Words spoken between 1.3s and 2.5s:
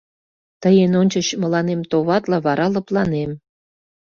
мыланем товатле,